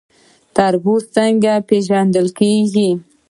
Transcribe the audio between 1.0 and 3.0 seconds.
څنګه پیژندل کیږي؟